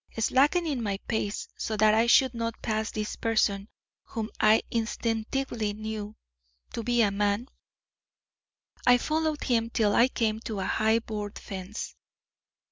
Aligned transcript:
Slackening 0.19 0.81
my 0.81 0.97
pace, 1.07 1.47
so 1.57 1.77
that 1.77 1.93
I 1.93 2.07
should 2.07 2.33
not 2.33 2.59
pass 2.63 2.89
this 2.89 3.15
person, 3.17 3.67
whom 4.05 4.31
I 4.39 4.63
instinctively 4.71 5.73
knew 5.73 6.15
to 6.73 6.81
be 6.81 7.03
a 7.03 7.11
man, 7.11 7.47
I 8.87 8.97
followed 8.97 9.43
him 9.43 9.69
till 9.69 9.93
I 9.93 10.07
came 10.07 10.39
to 10.39 10.59
a 10.59 10.65
high 10.65 10.97
board 10.97 11.37
fence. 11.37 11.93